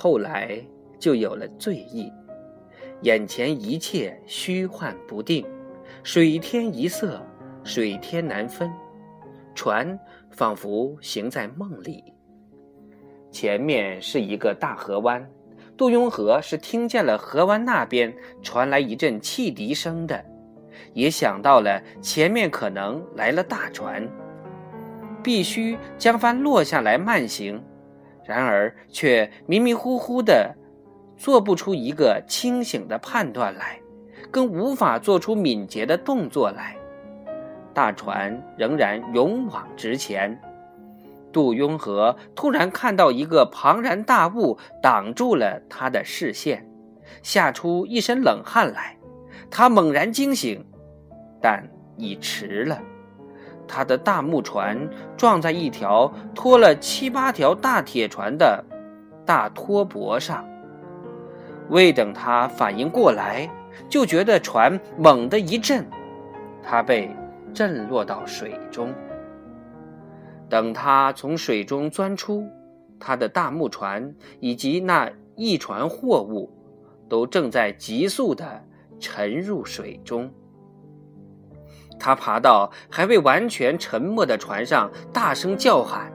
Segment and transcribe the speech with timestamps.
[0.00, 0.56] 后来
[0.96, 2.12] 就有了醉意，
[3.02, 5.44] 眼前一切虚幻不定，
[6.04, 7.20] 水天一色，
[7.64, 8.70] 水天难分，
[9.56, 9.98] 船
[10.30, 12.04] 仿佛行在梦里。
[13.32, 15.28] 前面是一个大河湾，
[15.76, 20.24] 杜雍和是听见了河湾那边传来一阵汽笛声的，
[20.94, 24.08] 也想到了前面可能来了大船，
[25.24, 27.60] 必须将帆落下来慢行。
[28.28, 30.54] 然而却迷迷糊糊的，
[31.16, 33.80] 做不出一个清醒的判断来，
[34.30, 36.76] 更无法做出敏捷的动作来。
[37.72, 40.38] 大船仍然勇往直前。
[41.32, 46.68] 杜雍和突然看到一个庞然大物挡住了他的视线，
[47.22, 48.98] 吓出一身冷汗来。
[49.50, 50.62] 他猛然惊醒，
[51.40, 51.66] 但
[51.96, 52.78] 已迟了。
[53.68, 58.64] 他的大木船撞在一条拖了七八条大铁船的
[59.24, 60.44] 大拖驳上，
[61.68, 63.48] 未等他反应过来，
[63.88, 65.86] 就觉得船猛地一震，
[66.62, 67.14] 他被
[67.52, 68.92] 震落到水中。
[70.48, 72.48] 等他从水中钻出，
[72.98, 76.50] 他的大木船以及那一船货物，
[77.06, 78.64] 都正在急速地
[78.98, 80.30] 沉入水中。
[81.98, 86.12] 他爬到还未完全沉没的船上，大声叫喊，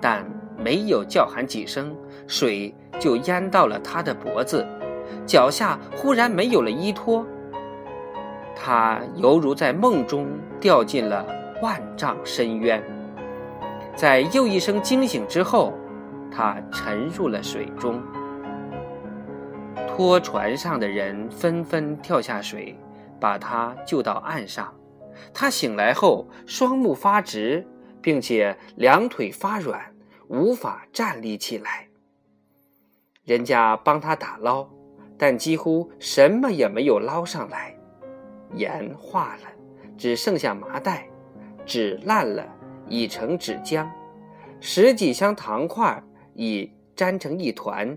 [0.00, 0.24] 但
[0.56, 4.66] 没有叫喊几声，水就淹到了他的脖子，
[5.26, 7.24] 脚下忽然没有了依托。
[8.54, 10.28] 他犹如在梦中
[10.60, 11.24] 掉进了
[11.62, 12.82] 万丈深渊，
[13.94, 15.72] 在又一声惊醒之后，
[16.30, 18.02] 他沉入了水中。
[19.86, 22.78] 拖船上的人纷纷跳下水，
[23.18, 24.72] 把他救到岸上。
[25.32, 27.66] 他醒来后，双目发直，
[28.00, 29.94] 并且两腿发软，
[30.28, 31.88] 无法站立起来。
[33.24, 34.68] 人家帮他打捞，
[35.18, 37.74] 但几乎什么也没有捞上来。
[38.54, 39.42] 盐化了，
[39.98, 41.02] 只剩下麻袋；
[41.66, 42.46] 纸烂了，
[42.88, 43.86] 已成纸浆；
[44.60, 46.02] 十几箱糖块
[46.34, 47.96] 已粘成一团。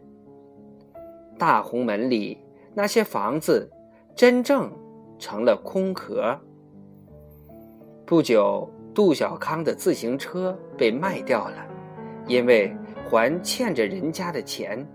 [1.38, 2.38] 大红门里
[2.74, 3.72] 那些房子，
[4.16, 4.70] 真正
[5.18, 6.38] 成了空壳。
[8.06, 11.66] 不久，杜小康的自行车被卖掉了，
[12.28, 12.76] 因为
[13.10, 14.86] 还欠着人家的钱。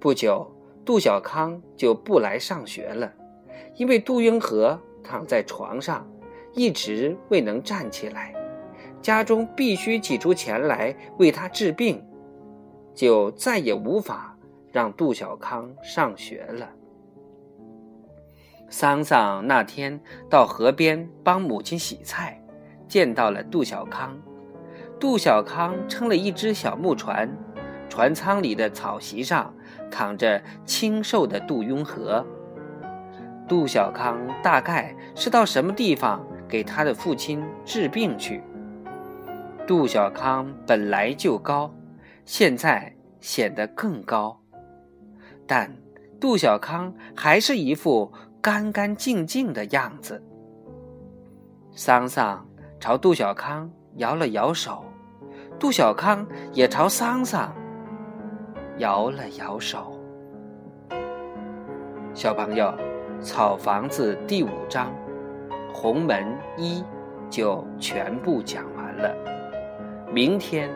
[0.00, 0.50] 不久，
[0.84, 3.12] 杜小康就不来上学了，
[3.76, 6.04] 因为杜雍和躺在床上，
[6.52, 8.34] 一直未能站起来，
[9.00, 12.04] 家中必须挤出钱来为他治病，
[12.92, 14.36] 就再也无法
[14.72, 16.68] 让杜小康上学了。
[18.76, 22.42] 桑桑那天到河边帮母亲洗菜，
[22.88, 24.18] 见到了杜小康。
[24.98, 27.30] 杜小康撑了一只小木船，
[27.88, 29.54] 船舱里的草席上
[29.92, 32.26] 躺着清瘦的杜雍和。
[33.46, 38.42] 杜小康大概是到什么地方给他的父亲治病去。
[39.68, 41.72] 杜小康本来就高，
[42.24, 44.40] 现在显得更高，
[45.46, 45.76] 但
[46.20, 48.12] 杜小康还是一副。
[48.44, 50.22] 干干净净的样子。
[51.72, 52.46] 桑桑
[52.78, 54.84] 朝杜小康摇了摇手，
[55.58, 57.50] 杜小康也朝桑桑
[58.76, 59.98] 摇了摇手。
[62.12, 62.66] 小朋友，
[63.22, 64.92] 《草房子》第五章
[65.72, 66.22] 《红门
[66.58, 66.82] 一》
[67.30, 69.10] 就全部讲完了。
[70.12, 70.68] 明天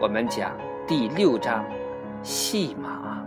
[0.00, 0.56] 我们讲
[0.88, 1.62] 第六章
[2.22, 3.18] 《戏马》。